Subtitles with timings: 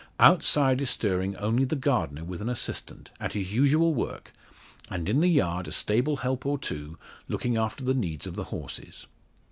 [0.19, 4.31] Outside is stirring only the gardener with an assistant, at his usual work,
[4.89, 8.45] and in the yard a stable help or two looking after the needs of the
[8.45, 9.05] horses.